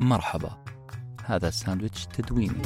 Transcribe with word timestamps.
مرحبا. 0.00 0.64
هذا 1.24 1.50
ساندويتش 1.50 2.06
تدويني. 2.06 2.62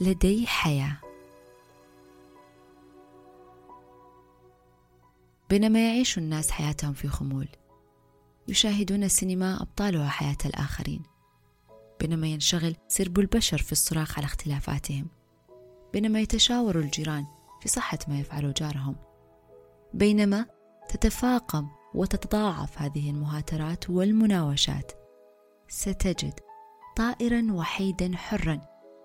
لدي 0.00 0.46
حياة. 0.46 0.96
بينما 5.50 5.88
يعيش 5.88 6.18
الناس 6.18 6.50
حياتهم 6.50 6.92
في 6.92 7.08
خمول 7.08 7.48
يشاهدون 8.48 9.04
السينما 9.04 9.62
أبطالها 9.62 10.08
حياة 10.08 10.38
الآخرين. 10.44 11.02
بينما 12.00 12.26
ينشغل 12.26 12.76
سرب 12.88 13.18
البشر 13.18 13.58
في 13.58 13.72
الصراخ 13.72 14.18
على 14.18 14.24
اختلافاتهم. 14.24 15.08
بينما 15.92 16.20
يتشاور 16.20 16.78
الجيران 16.78 17.26
في 17.60 17.68
صحة 17.68 17.98
ما 18.08 18.18
يفعله 18.18 18.54
جارهم. 18.56 18.96
بينما 19.94 20.53
تتفاقم 20.88 21.68
وتتضاعف 21.94 22.82
هذه 22.82 23.10
المهاترات 23.10 23.90
والمناوشات. 23.90 24.92
ستجد 25.68 26.40
طائرا 26.96 27.52
وحيدا 27.52 28.16
حرا 28.16 28.60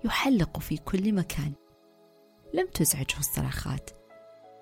يحلق 0.06 0.60
في 0.60 0.78
كل 0.78 1.14
مكان. 1.14 1.54
لم 2.54 2.68
تزعجه 2.68 3.20
الصراخات. 3.20 3.90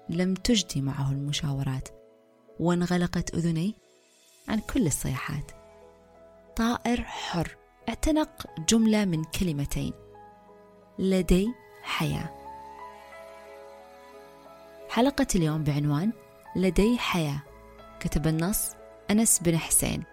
لم 0.09 0.33
تجدي 0.33 0.81
معه 0.81 1.11
المشاورات. 1.11 1.89
وانغلقت 2.59 3.33
أذنيه 3.35 3.73
عن 4.47 4.59
كل 4.59 4.87
الصيحات 4.87 5.51
طائر 6.55 7.03
حر 7.03 7.57
اعتنق 7.89 8.45
جملة 8.69 9.05
من 9.05 9.23
كلمتين. 9.23 9.93
لدي 10.99 11.53
حياة. 11.81 12.29
حلقة 14.89 15.27
اليوم 15.35 15.63
بعنوان 15.63 16.13
لدي 16.55 16.97
حياة. 16.97 17.41
كتب 17.99 18.27
النص 18.27 18.71
أنس 19.11 19.39
بن 19.39 19.57
حسين. 19.57 20.03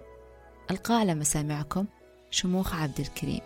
ألقى 0.70 0.94
على 0.94 1.14
مسامعكم 1.14 1.86
شموخ 2.30 2.74
عبد 2.74 3.00
الكريم. 3.00 3.40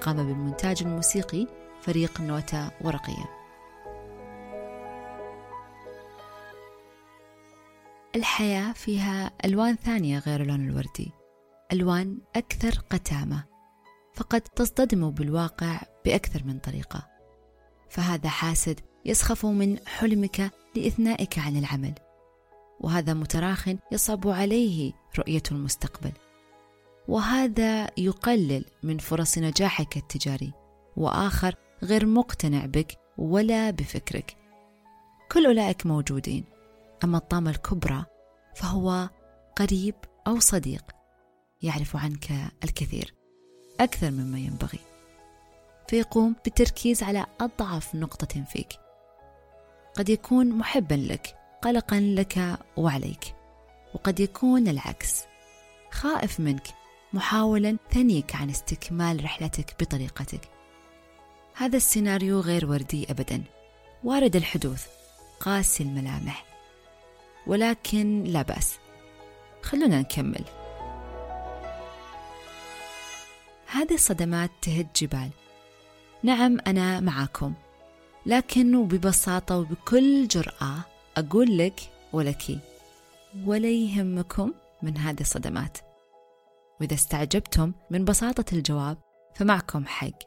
قام 0.00 0.16
بالمونتاج 0.16 0.82
الموسيقي 0.82 1.46
فريق 1.82 2.20
نوتا 2.20 2.70
ورقية. 2.80 3.40
الحياة 8.16 8.72
فيها 8.72 9.30
ألوان 9.44 9.76
ثانية 9.76 10.18
غير 10.18 10.42
اللون 10.42 10.68
الوردي. 10.68 11.12
ألوان 11.72 12.18
أكثر 12.36 12.70
قتامة. 12.90 13.44
فقد 14.14 14.40
تصطدم 14.40 15.10
بالواقع 15.10 15.80
بأكثر 16.04 16.44
من 16.44 16.58
طريقة. 16.58 17.06
فهذا 17.90 18.28
حاسد 18.28 18.80
يسخف 19.04 19.46
من 19.46 19.78
حلمك 19.86 20.50
لإثنائك 20.76 21.38
عن 21.38 21.56
العمل. 21.56 21.94
وهذا 22.80 23.14
متراخ 23.14 23.68
يصعب 23.92 24.28
عليه 24.28 24.92
رؤية 25.18 25.42
المستقبل. 25.52 26.12
وهذا 27.08 27.90
يقلل 27.98 28.64
من 28.82 28.98
فرص 28.98 29.38
نجاحك 29.38 29.96
التجاري 29.96 30.52
وآخر 30.96 31.54
غير 31.82 32.06
مقتنع 32.06 32.66
بك 32.66 32.98
ولا 33.18 33.70
بفكرك. 33.70 34.36
كل 35.32 35.46
أولئك 35.46 35.86
موجودين 35.86 36.44
أما 37.04 37.18
الطامة 37.18 37.50
الكبرى 37.50 38.04
فهو 38.56 39.08
قريب 39.56 39.94
أو 40.26 40.38
صديق 40.38 40.84
يعرف 41.62 41.96
عنك 41.96 42.30
الكثير 42.64 43.14
أكثر 43.80 44.10
مما 44.10 44.38
ينبغي. 44.38 44.78
فيقوم 45.88 46.36
بالتركيز 46.44 47.02
على 47.02 47.26
أضعف 47.40 47.94
نقطة 47.94 48.44
فيك. 48.44 48.72
قد 49.94 50.08
يكون 50.08 50.48
محبا 50.48 50.94
لك 50.94 51.39
قلقا 51.62 52.00
لك 52.00 52.58
وعليك. 52.76 53.34
وقد 53.94 54.20
يكون 54.20 54.68
العكس. 54.68 55.24
خائف 55.90 56.40
منك 56.40 56.66
محاولا 57.12 57.76
ثنيك 57.90 58.36
عن 58.36 58.50
استكمال 58.50 59.24
رحلتك 59.24 59.74
بطريقتك. 59.80 60.40
هذا 61.54 61.76
السيناريو 61.76 62.40
غير 62.40 62.66
وردي 62.66 63.10
ابدا. 63.10 63.42
وارد 64.04 64.36
الحدوث 64.36 64.86
قاسي 65.40 65.82
الملامح. 65.82 66.44
ولكن 67.46 68.24
لا 68.24 68.42
بأس. 68.42 68.78
خلونا 69.62 70.00
نكمل. 70.00 70.44
هذه 73.66 73.94
الصدمات 73.94 74.50
تهد 74.62 74.86
جبال. 74.96 75.30
نعم 76.22 76.58
أنا 76.66 77.00
معاكم. 77.00 77.54
لكن 78.26 78.74
وببساطه 78.74 79.58
وبكل 79.58 80.28
جرأة 80.28 80.89
أقول 81.16 81.58
لك 81.58 81.80
ولك 82.12 82.58
ولا 83.46 83.70
يهمكم 83.70 84.52
من 84.82 84.98
هذه 84.98 85.20
الصدمات. 85.20 85.78
وإذا 86.80 86.94
استعجبتم 86.94 87.72
من 87.90 88.04
بساطة 88.04 88.44
الجواب 88.52 88.98
فمعكم 89.34 89.86
حق. 89.86 90.18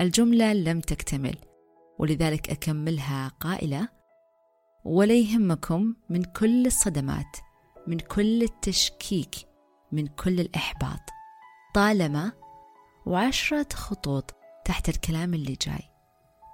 الجملة 0.00 0.52
لم 0.52 0.80
تكتمل 0.80 1.36
ولذلك 1.98 2.50
أكملها 2.50 3.28
قائلة 3.40 3.88
ولا 4.84 5.14
يهمكم 5.14 5.94
من 6.08 6.24
كل 6.24 6.66
الصدمات 6.66 7.36
من 7.86 7.98
كل 7.98 8.42
التشكيك 8.42 9.34
من 9.92 10.06
كل 10.06 10.40
الإحباط. 10.40 11.00
طالما 11.74 12.32
وعشرة 13.06 13.68
خطوط 13.72 14.34
تحت 14.64 14.88
الكلام 14.88 15.34
اللي 15.34 15.56
جاي. 15.62 15.82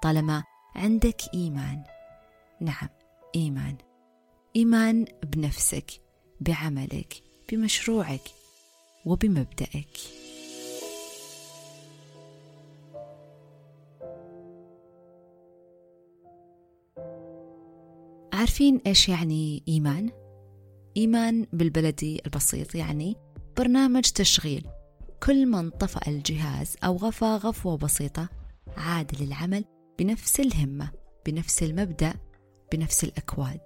طالما 0.03 0.45
عندك 0.77 1.23
إيمان. 1.35 1.85
نعم. 2.61 2.89
إيمان. 3.37 3.77
إيمان 4.57 5.05
بنفسك 5.23 5.91
بعملك 6.41 7.23
بمشروعك 7.53 8.21
وبمبدأك. 9.07 9.99
عارفين 18.33 18.81
إيش 18.87 19.09
يعني 19.09 19.63
إيمان؟ 19.69 20.11
إيمان 20.97 21.47
بالبلدي 21.53 22.23
البسيط 22.27 22.75
يعني 22.75 23.17
برنامج 23.57 24.03
تشغيل. 24.03 24.67
كل 25.23 25.47
ما 25.47 25.61
انطفأ 25.61 26.11
الجهاز 26.11 26.77
أو 26.85 26.97
غفى 26.97 27.25
غفوة 27.25 27.77
بسيطة 27.77 28.29
عاد 28.77 29.23
للعمل 29.23 29.65
بنفس 29.99 30.41
الهمة 30.41 30.91
بنفس 31.27 31.63
المبدأ 31.63 32.15
بنفس 32.73 33.05
الأكواد. 33.05 33.61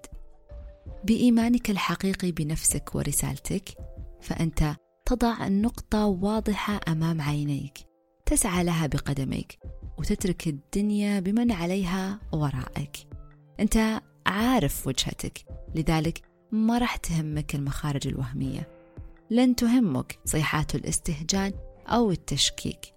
بإيمانك 1.04 1.70
الحقيقي 1.70 2.32
بنفسك 2.32 2.94
ورسالتك 2.94 3.68
فأنت 4.20 4.76
تضع 5.04 5.46
النقطة 5.46 6.06
واضحة 6.06 6.80
أمام 6.88 7.20
عينيك 7.20 7.78
تسعى 8.26 8.64
لها 8.64 8.86
بقدميك 8.86 9.58
وتترك 9.98 10.48
الدنيا 10.48 11.20
بمن 11.20 11.52
عليها 11.52 12.20
وراءك 12.32 12.96
أنت 13.60 14.02
عارف 14.26 14.86
وجهتك 14.86 15.44
لذلك 15.74 16.22
ما 16.52 16.78
راح 16.78 16.96
تهمك 16.96 17.54
المخارج 17.54 18.08
الوهمية. 18.08 18.68
لن 19.30 19.56
تهمك 19.56 20.18
صيحات 20.24 20.74
الاستهجان 20.74 21.52
أو 21.86 22.10
التشكيك. 22.10 22.94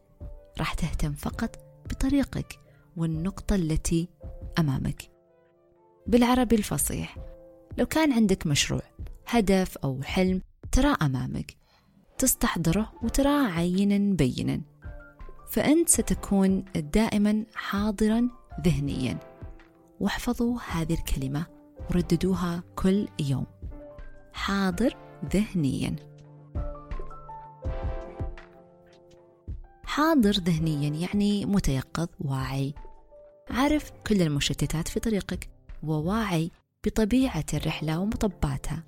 راح 0.59 0.73
تهتم 0.73 1.13
فقط 1.13 1.55
بطريقك 1.89 2.59
والنقطة 2.97 3.55
التي 3.55 4.09
أمامك. 4.59 5.19
بالعربي 6.09 6.55
الفصيح. 6.55 7.17
لو 7.77 7.85
كان 7.85 8.13
عندك 8.13 8.47
مشروع 8.47 8.81
هدف 9.27 9.77
أو 9.77 10.01
حلم 10.03 10.41
ترى 10.71 10.95
أمامك 11.01 11.55
تستحضره 12.17 12.91
وتراه 13.03 13.51
عينا 13.51 14.15
بينا 14.15 14.61
فأنت 15.49 15.89
ستكون 15.89 16.65
دائما 16.75 17.45
حاضرا 17.55 18.29
ذهنيا. 18.65 19.19
واحفظوا 19.99 20.59
هذه 20.71 20.93
الكلمة 20.93 21.45
ورددوها 21.89 22.63
كل 22.75 23.07
يوم. 23.19 23.45
حاضر 24.33 24.95
ذهنيا. 25.33 25.95
حاضر 29.83 30.31
ذهنيا 30.31 30.89
يعني 30.89 31.45
متيقظ 31.45 32.07
واعي. 32.19 32.73
عارف 33.50 33.91
كل 34.07 34.21
المشتتات 34.21 34.88
في 34.88 35.00
طريقك. 35.00 35.58
وواعي 35.83 36.51
بطبيعة 36.85 37.45
الرحلة 37.53 37.99
ومطباتها. 37.99 38.83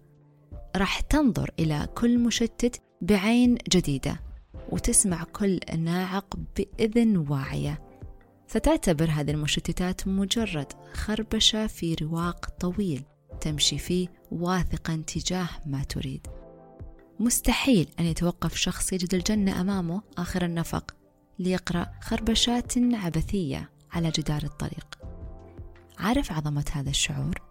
راح 0.76 1.00
تنظر 1.00 1.52
إلى 1.60 1.88
كل 1.96 2.20
مشتت 2.20 2.82
بعين 3.02 3.58
جديدة 3.70 4.22
وتسمع 4.70 5.24
كل 5.24 5.60
ناعق 5.78 6.40
بإذن 6.58 7.18
واعية. 7.18 7.82
ستعتبر 8.48 9.10
هذه 9.10 9.32
المشتتات 9.32 10.08
مجرد 10.08 10.74
خربشة 10.94 11.68
في 11.68 11.96
رواق 12.02 12.50
طويل 12.60 13.04
تمشي 13.42 13.78
فيه 13.78 14.08
واثقا 14.32 15.04
تجاه 15.08 15.50
ما 15.66 15.84
تريد. 15.84 16.28
مستحيل 17.20 17.90
أن 18.00 18.06
يتوقف 18.06 18.56
شخص 18.56 18.94
يجد 18.94 19.14
الجنة 19.14 19.62
أمامه 19.62 20.02
آخر 20.18 20.46
النفق 20.46 20.96
ليقرأ 21.40 21.92
خربشات 22.02 22.78
عبثية 22.78 23.70
على 23.92 24.10
جدار 24.10 24.44
الطريق. 24.44 25.01
عارف 26.00 26.32
عظمة 26.32 26.66
هذا 26.72 26.90
الشعور؟ 26.90 27.42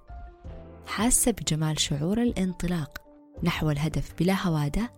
حاسة 0.86 1.30
بجمال 1.30 1.80
شعور 1.80 2.22
الانطلاق 2.22 2.98
نحو 3.42 3.70
الهدف 3.70 4.14
بلا 4.18 4.46
هوادة؟ 4.46 4.92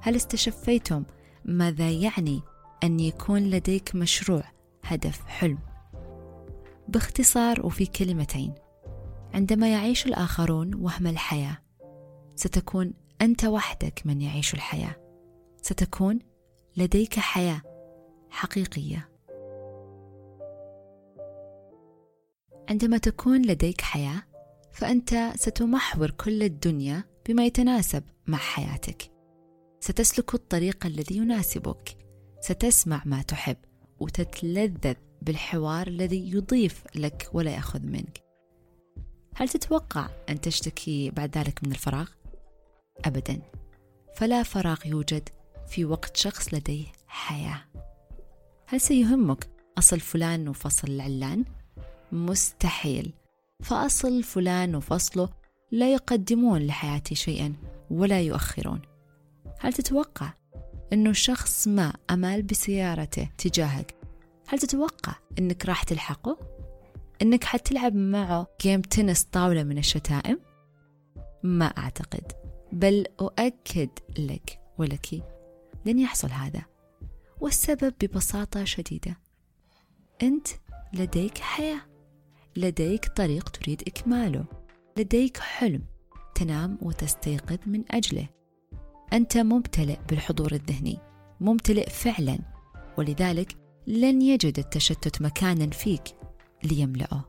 هل 0.00 0.16
استشفيتم 0.16 1.04
ماذا 1.44 1.90
يعني 1.90 2.42
أن 2.84 3.00
يكون 3.00 3.42
لديك 3.42 3.94
مشروع 3.94 4.44
هدف 4.84 5.26
حلم؟ 5.26 5.58
باختصار 6.88 7.66
وفي 7.66 7.86
كلمتين 7.86 8.54
عندما 9.34 9.72
يعيش 9.72 10.06
الآخرون 10.06 10.74
وهم 10.74 11.06
الحياة 11.06 11.58
ستكون 12.36 12.92
أنت 13.22 13.44
وحدك 13.44 14.02
من 14.04 14.20
يعيش 14.20 14.54
الحياة 14.54 14.96
ستكون 15.62 16.18
لديك 16.76 17.18
حياة 17.18 17.62
حقيقية 18.30 19.08
عندما 22.68 22.98
تكون 22.98 23.42
لديك 23.42 23.80
حياة 23.80 24.22
فأنت 24.72 25.32
ستمحور 25.36 26.10
كل 26.10 26.42
الدنيا 26.42 27.04
بما 27.28 27.46
يتناسب 27.46 28.02
مع 28.26 28.38
حياتك. 28.38 29.10
ستسلك 29.80 30.34
الطريق 30.34 30.86
الذي 30.86 31.16
يناسبك. 31.16 31.96
ستسمع 32.40 33.02
ما 33.04 33.22
تحب 33.22 33.56
وتتلذذ 34.00 34.94
بالحوار 35.22 35.86
الذي 35.86 36.30
يضيف 36.30 36.84
لك 36.94 37.30
ولا 37.32 37.50
يأخذ 37.50 37.80
منك. 37.80 38.22
هل 39.34 39.48
تتوقع 39.48 40.08
أن 40.28 40.40
تشتكي 40.40 41.10
بعد 41.10 41.38
ذلك 41.38 41.64
من 41.64 41.72
الفراغ؟ 41.72 42.08
ابدا. 43.04 43.42
فلا 44.16 44.42
فراغ 44.42 44.86
يوجد 44.86 45.28
في 45.68 45.84
وقت 45.84 46.16
شخص 46.16 46.54
لديه 46.54 46.86
حياة. 47.06 47.64
هل 48.66 48.80
سيهمك 48.80 49.48
أصل 49.78 50.00
فلان 50.00 50.48
وفصل 50.48 50.88
العلان 50.88 51.44
مستحيل. 52.12 53.12
فأصل 53.62 54.22
فلان 54.22 54.74
وفصله 54.74 55.28
لا 55.70 55.92
يقدمون 55.92 56.66
لحياتي 56.66 57.14
شيئا 57.14 57.54
ولا 57.90 58.20
يؤخرون. 58.20 58.82
هل 59.60 59.72
تتوقع 59.72 60.32
أنه 60.92 61.12
شخص 61.12 61.68
ما 61.68 61.92
أمال 62.10 62.42
بسيارته 62.42 63.28
تجاهك؟ 63.38 63.94
هل 64.48 64.58
تتوقع 64.58 65.14
أنك 65.38 65.66
راح 65.66 65.82
تلحقه؟ 65.82 66.38
أنك 67.22 67.44
حتلعب 67.44 67.94
معه 67.94 68.46
جيم 68.60 68.80
تنس 68.80 69.22
طاولة 69.22 69.62
من 69.62 69.78
الشتائم؟ 69.78 70.38
ما 71.42 71.66
أعتقد. 71.66 72.32
بل 72.72 73.06
أؤكد 73.20 73.90
لك 74.18 74.60
ولك 74.78 75.22
لن 75.86 75.98
يحصل 75.98 76.30
هذا. 76.30 76.62
والسبب 77.40 77.94
ببساطة 78.02 78.64
شديدة. 78.64 79.18
أنت 80.22 80.48
لديك 80.92 81.38
حياة. 81.38 81.87
لديك 82.56 83.08
طريق 83.16 83.48
تريد 83.48 83.82
إكماله. 83.86 84.44
لديك 84.96 85.36
حلم 85.36 85.82
تنام 86.34 86.78
وتستيقظ 86.82 87.58
من 87.66 87.84
أجله. 87.90 88.28
أنت 89.12 89.38
ممتلئ 89.38 89.98
بالحضور 90.08 90.52
الذهني 90.52 90.98
ممتلئ 91.40 91.90
فعلا 91.90 92.38
ولذلك 92.98 93.56
لن 93.86 94.22
يجد 94.22 94.58
التشتت 94.58 95.22
مكانا 95.22 95.70
فيك 95.70 96.02
ليملأه. 96.64 97.24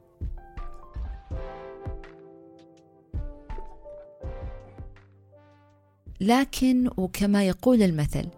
لكن 6.21 6.89
وكما 6.97 7.47
يقول 7.47 7.83
المثل 7.83 8.29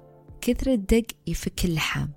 كثرة 0.41 0.73
الدق 0.73 1.05
يفك 1.27 1.65
اللحام. 1.65 2.11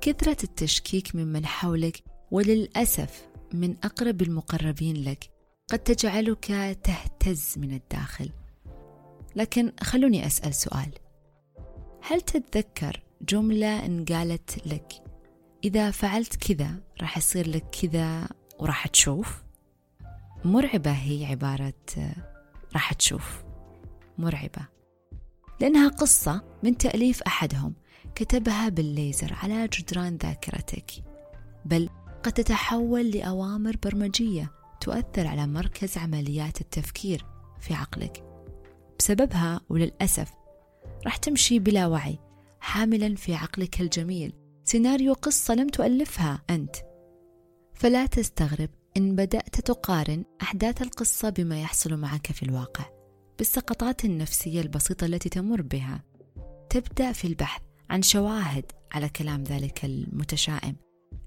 كثرة 0.00 0.36
التشكيك 0.44 1.16
ممن 1.16 1.46
حولك 1.46 2.02
وللأسف 2.30 3.31
من 3.54 3.76
أقرب 3.84 4.22
المقربين 4.22 5.04
لك. 5.04 5.30
قد 5.70 5.78
تجعلك 5.78 6.46
تهتز 6.84 7.54
من 7.56 7.74
الداخل. 7.74 8.30
لكن 9.36 9.72
خلوني 9.80 10.26
أسأل 10.26 10.54
سؤال. 10.54 10.92
هل 12.02 12.20
تتذكر 12.20 13.02
جملة 13.22 13.86
انقالت 13.86 14.66
لك 14.66 14.92
إذا 15.64 15.90
فعلت 15.90 16.36
كذا 16.36 16.80
راح 17.00 17.18
يصير 17.18 17.48
لك 17.48 17.64
كذا 17.82 18.28
وراح 18.58 18.86
تشوف 18.86 19.42
مرعبة 20.44 20.90
هي 20.90 21.26
عبارة 21.26 21.74
راح 22.74 22.92
تشوف 22.92 23.42
مرعبة. 24.18 24.68
لأنها 25.60 25.88
قصة 25.88 26.42
من 26.62 26.78
تأليف 26.78 27.22
أحدهم 27.22 27.74
كتبها 28.14 28.68
بالليزر 28.68 29.34
على 29.42 29.68
جدران 29.68 30.16
ذاكرتك. 30.16 30.90
بل 31.64 31.88
قد 32.22 32.32
تتحول 32.32 33.10
لأوامر 33.10 33.76
برمجية 33.82 34.52
تؤثر 34.80 35.26
على 35.26 35.46
مركز 35.46 35.98
عمليات 35.98 36.60
التفكير 36.60 37.26
في 37.60 37.74
عقلك. 37.74 38.24
بسببها 38.98 39.60
وللأسف 39.68 40.32
راح 41.04 41.16
تمشي 41.16 41.58
بلا 41.58 41.86
وعي 41.86 42.18
حاملا 42.60 43.14
في 43.14 43.34
عقلك 43.34 43.80
الجميل. 43.80 44.32
سيناريو 44.64 45.12
قصة 45.12 45.54
لم 45.54 45.68
تؤلفها 45.68 46.42
أنت. 46.50 46.76
فلا 47.74 48.06
تستغرب 48.06 48.68
إن 48.96 49.16
بدأت 49.16 49.60
تقارن 49.60 50.24
أحداث 50.42 50.82
القصة 50.82 51.30
بما 51.30 51.62
يحصل 51.62 51.96
معك 51.96 52.26
في 52.26 52.42
الواقع. 52.42 52.84
بالسقطات 53.38 54.04
النفسية 54.04 54.60
البسيطة 54.60 55.04
التي 55.04 55.28
تمر 55.28 55.62
بها 55.62 56.04
تبدأ 56.70 57.12
في 57.12 57.26
البحث 57.26 57.62
عن 57.90 58.02
شواهد 58.02 58.64
على 58.92 59.08
كلام 59.08 59.44
ذلك 59.44 59.84
المتشائم. 59.84 60.76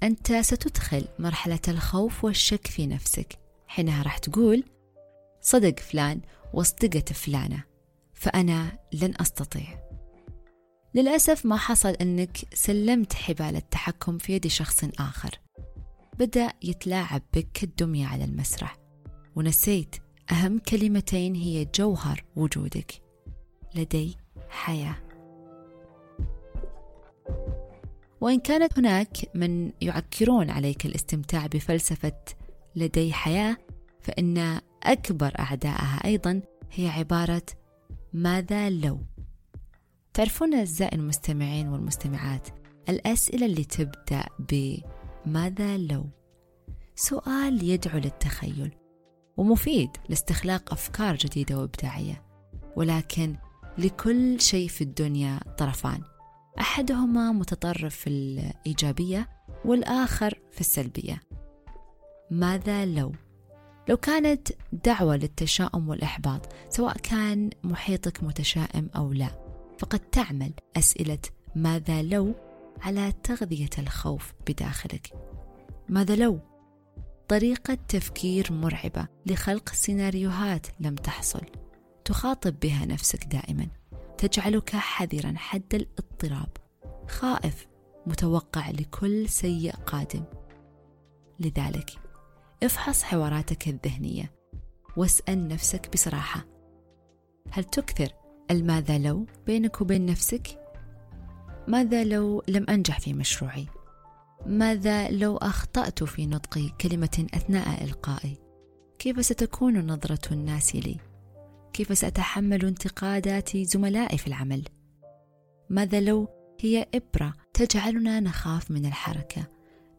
أنت 0.04 0.34
ستدخل 0.34 1.06
مرحلة 1.20 1.60
الخوف 1.68 2.24
والشك 2.24 2.68
في 2.68 2.88
نفسك. 2.88 3.40
حينها 3.68 4.04
راح 4.04 4.18
تقول 4.18 4.64
صدق 5.42 5.80
فلان 5.80 6.22
واصدقت 6.54 7.14
فلانة 7.14 7.64
فأنا 8.14 8.80
لن 8.94 9.14
أستطيع. 9.22 9.86
للأسف 10.94 11.46
ما 11.46 11.58
حصل 11.58 11.90
أنك 11.90 12.38
سلمت 12.54 13.14
حبال 13.14 13.56
التحكم 13.56 14.18
في 14.18 14.34
يد 14.34 14.48
شخص 14.48 14.84
آخر. 15.00 15.40
بدأ 16.20 16.54
يتلاعب 16.64 17.22
بك 17.34 17.48
كالدمية 17.54 18.08
على 18.08 18.24
المسرح 18.24 18.78
ونسيت 19.36 19.96
أهم 20.32 20.60
كلمتين 20.60 21.36
هي 21.36 21.66
جوهر 21.76 22.24
وجودك. 22.36 23.02
لدي 23.76 24.18
حياة. 24.50 25.05
وإن 28.26 28.40
كانت 28.40 28.78
هناك 28.80 29.18
من 29.36 29.72
يعكرون 29.82 30.50
عليك 30.50 30.86
الاستمتاع 30.86 31.48
بفلسفة 31.48 32.22
لدي 32.76 33.14
حياة 33.14 33.58
فإن 34.02 34.60
أكبر 34.84 35.32
أعدائها 35.40 36.02
أيضا 36.06 36.42
هي 36.72 36.88
عبارة 36.88 37.46
ماذا 38.14 38.70
لو؟ 38.70 39.00
تعرفون 40.14 40.54
أعزائي 40.54 40.96
المستمعين 40.96 41.68
والمستمعات 41.68 42.48
الأسئلة 42.90 43.46
اللي 43.46 43.64
تبدأ 43.64 44.24
بماذا 44.40 45.78
لو؟ 45.78 46.06
سؤال 46.96 47.64
يدعو 47.64 48.00
للتخيل 48.00 48.76
ومفيد 49.38 49.90
لاستخلاق 50.10 50.74
أفكار 50.74 51.16
جديدة 51.16 51.58
وإبداعية 51.58 52.24
ولكن 52.76 53.36
لكل 53.78 54.42
شيء 54.42 54.68
في 54.68 54.82
الدنيا 54.82 55.40
طرفان. 55.58 56.15
أحدهما 56.60 57.32
متطرف 57.32 57.96
في 57.96 58.10
الإيجابية 58.10 59.30
والآخر 59.66 60.40
في 60.52 60.62
السلبية. 60.62 61.22
ماذا 62.32 62.86
لو؟ 62.86 63.12
لو 63.90 63.98
كانت 63.98 64.48
دعوة 64.86 65.16
للتشاؤم 65.16 65.90
والإحباط 65.90 66.54
سواء 66.70 66.98
كان 66.98 67.50
محيطك 67.64 68.24
متشائم 68.24 68.90
أو 68.96 69.14
لا 69.14 69.30
فقد 69.80 70.00
تعمل 70.00 70.54
أسئلة 70.78 71.20
ماذا 71.56 72.02
لو 72.02 72.34
على 72.82 73.14
تغذية 73.24 73.70
الخوف 73.80 74.34
بداخلك. 74.48 75.14
ماذا 75.90 76.16
لو؟ 76.16 76.40
طريقة 77.28 77.78
تفكير 77.88 78.54
مرعبة 78.54 79.08
لخلق 79.26 79.70
سيناريوهات 79.70 80.68
لم 80.80 80.96
تحصل 80.96 81.42
تخاطب 82.06 82.60
بها 82.60 82.86
نفسك 82.86 83.24
دائما 83.24 83.68
تجعلك 84.18 84.70
حذرا 84.76 85.34
حد 85.38 85.76
الاضطراب 85.76 86.15
خائف 87.08 87.68
متوقع 88.06 88.70
لكل 88.70 89.30
سيء 89.30 89.76
قادم 89.76 90.24
لذلك 91.40 91.92
افحص 92.64 93.04
حواراتك 93.04 93.68
الذهنية 93.68 94.32
واسأل 94.98 95.48
نفسك 95.48 95.94
بصراحة 95.94 96.46
هل 97.52 97.64
تكثر 97.64 98.08
الماذا 98.52 98.98
لو 98.98 99.26
بينك 99.46 99.82
وبين 99.82 100.06
نفسك؟ 100.06 100.62
ماذا 101.68 102.04
لو 102.04 102.44
لم 102.48 102.66
أنجح 102.70 103.00
في 103.00 103.14
مشروعي؟ 103.14 103.68
ماذا 104.46 105.10
لو 105.10 105.38
أخطأت 105.38 106.04
في 106.04 106.28
نطق 106.28 106.60
كلمة 106.82 107.28
أثناء 107.34 107.84
إلقائي؟ 107.84 108.38
كيف 109.00 109.26
ستكون 109.26 109.88
نظرة 109.88 110.34
الناس 110.34 110.76
لي؟ 110.76 110.98
كيف 111.74 111.98
سأتحمل 111.98 112.66
انتقادات 112.66 113.58
زملائي 113.58 114.18
في 114.18 114.28
العمل؟ 114.28 114.64
ماذا 115.70 116.02
لو 116.02 116.28
هي 116.60 116.88
إبرة 116.94 117.34
تجعلنا 117.54 118.20
نخاف 118.20 118.72
من 118.72 118.86
الحركة 118.86 119.48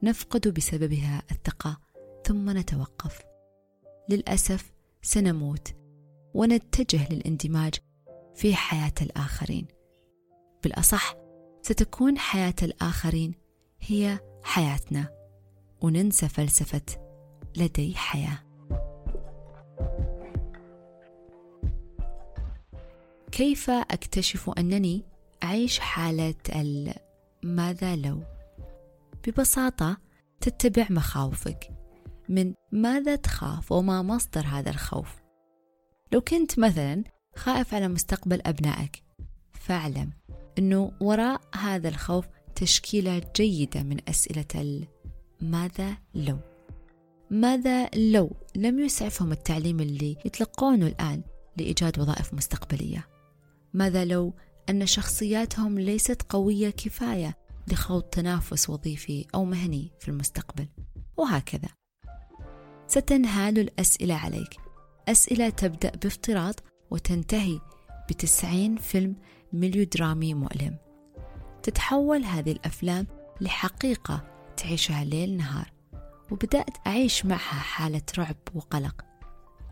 نفقد 0.03 0.49
بسببها 0.49 1.23
الثقة 1.31 1.81
ثم 2.25 2.59
نتوقف. 2.59 3.23
للأسف 4.09 4.73
سنموت 5.03 5.75
ونتجه 6.35 7.13
للإندماج 7.13 7.75
في 8.35 8.55
حياة 8.55 8.95
الآخرين. 9.03 9.67
بالأصح 10.63 11.15
ستكون 11.63 12.19
حياة 12.19 12.55
الآخرين 12.63 13.35
هي 13.81 14.19
حياتنا 14.43 15.09
وننسى 15.81 16.29
فلسفة 16.29 16.83
لدي 17.57 17.95
حياة. 17.95 18.39
كيف 23.33 23.71
أكتشف 23.71 24.51
أنني 24.59 25.03
أعيش 25.47 25.79
حالة 25.79 26.35
ماذا 27.45 27.97
لو. 27.97 28.23
ببساطة 29.27 29.97
تتبع 30.41 30.87
مخاوفك. 30.91 31.71
من 32.29 32.55
ماذا 32.73 33.17
تخاف 33.17 33.73
وما 33.73 34.03
مصدر 34.03 34.47
هذا 34.47 34.71
الخوف. 34.71 35.23
لو 36.13 36.21
كنت 36.21 36.59
مثلا 36.59 37.05
خائف 37.37 37.75
على 37.75 37.89
مستقبل 37.89 38.41
أبنائك 38.47 39.03
فاعلم 39.53 40.11
أنه 40.59 40.93
وراء 41.01 41.41
هذا 41.55 41.89
الخوف 41.89 42.27
تشكيلة 42.55 43.23
جيدة 43.37 43.83
من 43.83 43.97
أسئلة 44.09 44.87
ماذا 45.41 45.97
لو. 46.15 46.39
ماذا 47.31 47.89
لو 47.95 48.31
لم 48.57 48.79
يسعفهم 48.79 49.33
التعليم 49.33 49.81
اللي 49.81 50.17
يتلقونه 50.25 50.87
الآن 50.87 51.23
لإيجاد 51.57 51.99
وظائف 51.99 52.35
مستقبلية. 52.35 53.07
ماذا 53.75 54.05
لو 54.05 54.35
أن 54.71 54.87
شخصياتهم 54.87 55.79
ليست 55.79 56.23
قوية 56.29 56.71
كفاية 56.71 57.37
لخوض 57.69 58.03
تنافس 58.03 58.71
وظيفي 58.71 59.27
أو 59.35 59.45
مهني 59.45 59.91
في 60.01 60.09
المستقبل. 60.09 60.69
وهكذا. 61.17 61.69
ستنهال 62.87 63.59
الأسئلة 63.59 64.15
عليك. 64.15 64.57
أسئلة 65.09 65.49
تبدأ 65.49 65.91
بافتراض 65.91 66.55
وتنتهي 66.91 67.61
بتسعين 68.09 68.77
فيلم 68.77 69.17
ميليودرامي 69.53 70.35
مؤلم. 70.35 70.77
تتحول 71.63 72.25
هذه 72.25 72.53
الأفلام 72.53 73.07
لحقيقة 73.41 74.25
تعيشها 74.57 75.05
ليل 75.05 75.37
نهار. 75.37 75.73
وبدأت 76.31 76.87
أعيش 76.87 77.27
معها 77.27 77.61
حالة 77.61 78.03
رعب 78.19 78.37
وقلق. 78.55 79.05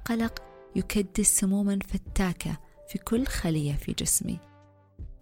قلق 0.05 0.43
يكدس 0.77 1.27
سموما 1.27 1.79
فتاكة 1.89 2.57
في 2.89 2.99
كل 2.99 3.27
خلية 3.27 3.73
في 3.73 3.93
جسمي. 3.93 4.54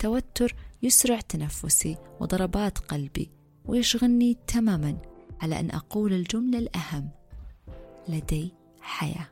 توتر 0.02 0.54
يسرع 0.82 1.20
تنفسي 1.20 1.96
وضربات 2.20 2.78
قلبي 2.78 3.30
ويشغلني 3.64 4.36
تماما 4.46 4.96
على 5.40 5.60
أن 5.60 5.70
أقول 5.70 6.12
الجملة 6.12 6.58
الأهم 6.58 7.10
لدي 8.08 8.54
حياة. 8.80 9.26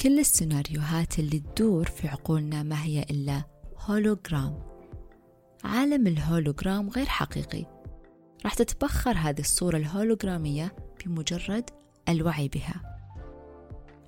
كل 0.00 0.18
السيناريوهات 0.18 1.18
اللي 1.18 1.38
تدور 1.38 1.86
في 1.86 2.08
عقولنا 2.08 2.62
ما 2.62 2.82
هي 2.82 3.02
إلا 3.02 3.44
هولوجرام 3.78 4.62
عالم 5.64 6.06
الهولوجرام 6.06 6.88
غير 6.88 7.06
حقيقي. 7.06 7.66
راح 8.44 8.54
تتبخر 8.54 9.16
هذه 9.16 9.40
الصورة 9.40 9.76
الهولوجرامية 9.76 10.76
بمجرد 11.04 11.70
الوعي 12.08 12.48
بها. 12.48 12.98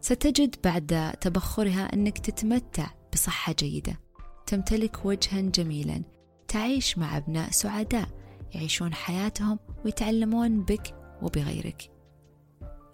ستجد 0.00 0.56
بعد 0.64 1.14
تبخرها 1.20 1.94
أنك 1.94 2.18
تتمتع 2.18 2.86
بصحة 3.16 3.54
جيدة. 3.58 4.00
تمتلك 4.46 5.04
وجها 5.06 5.40
جميلا. 5.40 6.02
تعيش 6.48 6.98
مع 6.98 7.16
أبناء 7.16 7.50
سعداء. 7.50 8.08
يعيشون 8.54 8.94
حياتهم 8.94 9.58
ويتعلمون 9.84 10.62
بك 10.62 10.94
وبغيرك. 11.22 11.90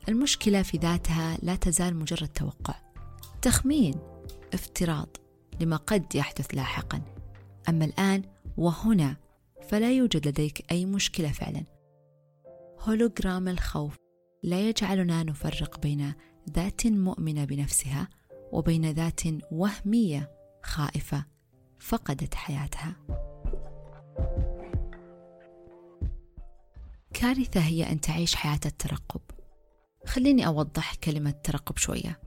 المشكلة 0.09 0.62
في 0.62 0.79
ذاتها 0.79 1.38
لا 1.43 1.57
تزال 1.57 1.97
مجرد 1.97 2.29
توقع. 2.29 2.75
تخمين. 3.43 3.95
افتراض. 4.55 5.17
لما 5.61 5.76
قد 5.76 6.14
يحدث 6.14 6.55
لاحقا. 6.55 7.02
أما 7.69 7.85
الآن 7.85 8.23
وهنا 8.57 9.17
فلا 9.69 9.93
يوجد 9.93 10.29
لديك 10.29 10.73
أي 10.73 10.87
مشكلة 10.87 11.33
فعلا. 11.33 11.64
هولوجرام 12.81 13.49
الخوف. 13.49 13.97
لا 14.43 14.69
يجعلنا 14.69 15.23
نفرق 15.23 15.81
بين 15.81 16.12
ذات 16.50 16.87
مؤمنة 16.87 17.45
بنفسها 17.45 18.09
وبين 18.52 18.90
ذات 18.90 19.21
وهمية 19.50 20.30
خائفة 20.62 21.25
فقدت 21.78 22.35
حياتها. 22.35 22.97
كارثة 27.14 27.61
هي 27.61 27.92
أن 27.92 28.00
تعيش 28.00 28.35
حياة 28.35 28.61
الترقب. 28.66 29.21
خليني 30.06 30.47
أوضح 30.47 30.94
كلمة 30.94 31.30
ترقب 31.30 31.76
شوية. 31.76 32.21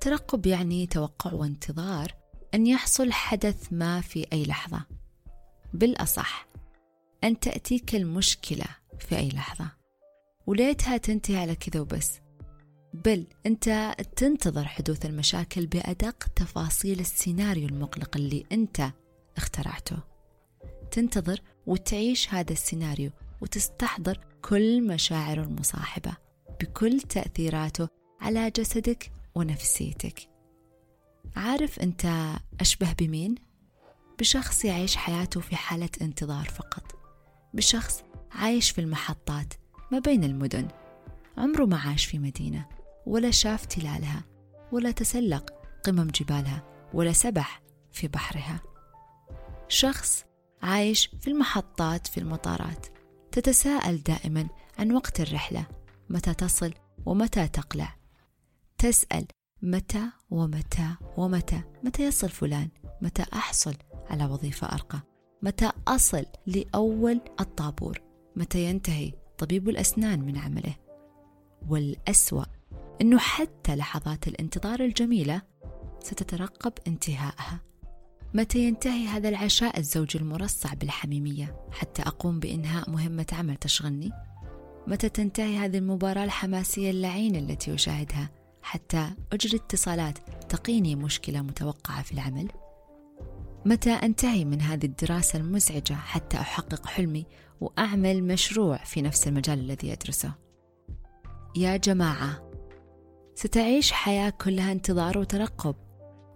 ترقب 0.00 0.46
يعني 0.46 0.86
توقع 0.86 1.32
وانتظار 1.32 2.14
أن 2.54 2.66
يحصل 2.66 3.12
حدث 3.12 3.72
ما 3.72 4.00
في 4.00 4.26
أي 4.32 4.44
لحظة. 4.44 4.82
بالأصح 5.74 6.46
أن 7.24 7.40
تأتيك 7.40 7.94
المشكلة 7.94 8.66
في 8.98 9.16
أي 9.16 9.28
لحظة. 9.28 9.70
وليتها 10.46 10.96
تنتهي 10.96 11.36
على 11.36 11.54
كذا 11.54 11.80
وبس 11.80 12.20
بل 12.94 13.26
أنت 13.46 13.94
تنتظر 14.16 14.64
حدوث 14.64 15.06
المشاكل 15.06 15.66
بأدق 15.66 16.28
تفاصيل 16.36 17.00
السيناريو 17.00 17.68
المقلق 17.68 18.16
اللي 18.16 18.44
أنت 18.52 18.92
اخترعته. 19.36 19.98
تنتظر 20.90 21.40
وتعيش 21.66 22.34
هذا 22.34 22.52
السيناريو 22.52 23.10
وتستحضر 23.40 24.20
كل 24.42 24.86
مشاعره 24.86 25.42
المصاحبة 25.42 26.12
بكل 26.60 27.00
تأثيراته 27.00 27.88
على 28.20 28.50
جسدك 28.50 29.12
ونفسيتك. 29.34 30.28
عارف 31.36 31.80
أنت 31.80 32.32
أشبه 32.60 32.92
بمين؟ 32.92 33.34
بشخص 34.18 34.64
يعيش 34.64 34.96
حياته 34.96 35.40
في 35.40 35.56
حالة 35.56 35.90
انتظار 36.02 36.44
فقط. 36.44 36.84
بشخص 37.54 38.02
عايش 38.32 38.70
في 38.70 38.80
المحطات 38.80 39.54
ما 39.92 39.98
بين 39.98 40.24
المدن. 40.24 40.68
عمره 41.36 41.64
ما 41.64 41.78
عاش 41.78 42.04
في 42.06 42.18
مدينة. 42.18 42.79
ولا 43.10 43.30
شاف 43.30 43.66
تلالها 43.66 44.24
ولا 44.72 44.90
تسلق 44.90 45.50
قمم 45.84 46.06
جبالها 46.06 46.62
ولا 46.94 47.12
سبح 47.12 47.62
في 47.92 48.08
بحرها. 48.08 48.60
شخص 49.68 50.24
عايش 50.62 51.06
في 51.20 51.30
المحطات 51.30 52.06
في 52.06 52.18
المطارات 52.18 52.86
تتساءل 53.32 54.02
دائما 54.02 54.48
عن 54.78 54.92
وقت 54.92 55.20
الرحلة 55.20 55.66
متى 56.10 56.34
تصل 56.34 56.74
ومتى 57.06 57.48
تقلع. 57.48 57.96
تسأل 58.78 59.26
متى 59.62 60.02
ومتى 60.30 60.94
ومتى 61.16 61.62
متى 61.84 62.04
يصل 62.04 62.28
فلان 62.28 62.68
متى 63.02 63.24
أحصل 63.32 63.74
على 64.10 64.24
وظيفة 64.24 64.66
أرقى 64.66 65.00
متى 65.42 65.72
أصل 65.88 66.26
لأول 66.46 67.20
الطابور 67.40 68.00
متى 68.36 68.64
ينتهي 68.64 69.12
طبيب 69.38 69.68
الأسنان 69.68 70.20
من 70.20 70.38
عمله. 70.38 70.74
والأسوأ 71.68 72.44
أنه 73.00 73.18
حتى 73.18 73.76
لحظات 73.76 74.28
الانتظار 74.28 74.80
الجميلة 74.80 75.42
ستترقب 76.00 76.72
انتهائها 76.86 77.60
متى 78.34 78.58
ينتهي 78.58 79.06
هذا 79.06 79.28
العشاء 79.28 79.78
الزوجي 79.78 80.18
المرصع 80.18 80.74
بالحميمية 80.74 81.56
حتى 81.72 82.02
أقوم 82.02 82.40
بإنهاء 82.40 82.90
مهمة 82.90 83.26
عمل 83.32 83.56
تشغلني؟ 83.56 84.10
متى 84.86 85.08
تنتهي 85.08 85.56
هذه 85.56 85.78
المباراة 85.78 86.24
الحماسية 86.24 86.90
اللعينة 86.90 87.38
التي 87.38 87.74
أشاهدها 87.74 88.30
حتى 88.62 89.10
أجري 89.32 89.56
اتصالات 89.56 90.18
تقيني 90.48 90.96
مشكلة 90.96 91.42
متوقعة 91.42 92.02
في 92.02 92.12
العمل؟ 92.12 92.48
متى 93.64 93.90
أنتهي 93.90 94.44
من 94.44 94.60
هذه 94.60 94.86
الدراسة 94.86 95.38
المزعجة 95.38 95.94
حتى 95.94 96.36
أحقق 96.36 96.86
حلمي 96.86 97.26
وأعمل 97.60 98.24
مشروع 98.24 98.76
في 98.76 99.02
نفس 99.02 99.28
المجال 99.28 99.58
الذي 99.58 99.92
أدرسه؟ 99.92 100.32
يا 101.56 101.76
جماعة 101.76 102.49
ستعيش 103.40 103.92
حياة 103.92 104.30
كلها 104.30 104.72
انتظار 104.72 105.18
وترقب 105.18 105.74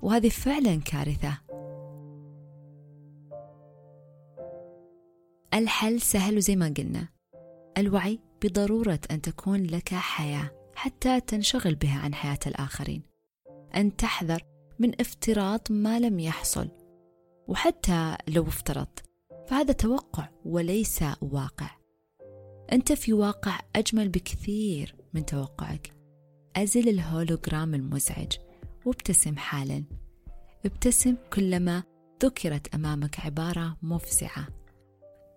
وهذه 0.02 0.28
فعلا 0.28 0.80
كارثة. 0.80 1.38
الحل 5.54 6.00
سهل 6.00 6.36
وزي 6.36 6.56
ما 6.56 6.74
قلنا. 6.76 7.08
الوعي 7.78 8.20
بضرورة 8.42 8.98
أن 9.10 9.22
تكون 9.22 9.62
لك 9.62 9.94
حياة 9.94 10.50
حتى 10.74 11.20
تنشغل 11.20 11.74
بها 11.74 11.98
عن 12.00 12.14
حياة 12.14 12.38
الآخرين. 12.46 13.02
أن 13.76 13.96
تحذر 13.96 14.42
من 14.78 15.00
افتراض 15.00 15.60
ما 15.70 16.00
لم 16.00 16.20
يحصل 16.20 16.68
وحتى 17.48 18.16
لو 18.28 18.42
افترضت 18.42 19.04
فهذا 19.46 19.72
توقع 19.72 20.28
وليس 20.44 21.04
واقع. 21.22 21.70
أنت 22.72 22.92
في 22.92 23.12
واقع 23.12 23.60
أجمل 23.76 24.08
بكثير 24.08 24.96
من 25.14 25.26
توقعك. 25.26 26.03
أزل 26.56 26.88
الهولوجرام 26.88 27.74
المزعج 27.74 28.32
وابتسم 28.84 29.36
حالا. 29.36 29.84
ابتسم 30.66 31.16
كلما 31.32 31.82
ذكرت 32.24 32.74
أمامك 32.74 33.20
عبارة 33.20 33.76
مفزعة. 33.82 34.48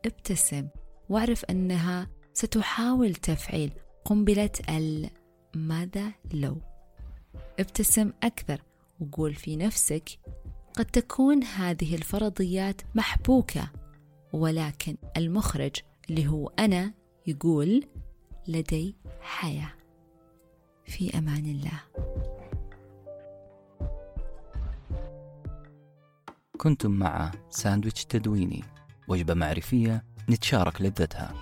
ابتسم 0.06 0.68
واعرف 1.10 1.46
أنها 1.46 2.08
ستحاول 2.34 3.16
تفعيل 3.16 3.72
قنبلة 4.06 4.50
ال 4.70 5.10
ماذا؟ 5.56 6.12
لو. 6.34 6.62
ابتسم 7.60 8.12
أكثر 8.24 8.62
وقول 9.00 9.34
في 9.34 9.56
نفسك 9.56 10.10
قد 10.74 10.86
تكون 10.86 11.44
هذه 11.44 11.96
الفرضيات 11.96 12.82
محبوكة 12.96 13.72
ولكن 14.34 14.98
المخرج 15.18 15.76
اللي 16.10 16.28
هو 16.28 16.48
أنا 16.48 16.94
يقول 17.28 17.84
لدي 18.48 18.96
حياة. 19.22 19.77
في 20.88 21.18
أمان 21.18 21.46
الله. 21.46 21.82
كنتم 26.58 26.92
مع 26.92 27.32
ساندويتش 27.50 28.06
تدويني 28.06 28.64
وجبة 29.08 29.34
معرفية 29.34 30.04
نتشارك 30.30 30.82
لذتها. 30.82 31.34